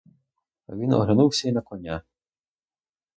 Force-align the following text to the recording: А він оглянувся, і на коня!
А 0.67 0.75
він 0.75 0.93
оглянувся, 0.93 1.49
і 1.49 1.51
на 1.51 1.61
коня! 1.61 2.01